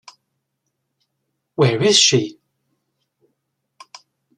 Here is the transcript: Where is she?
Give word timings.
Where 1.53 1.79
is 1.83 1.95
she? 1.95 2.39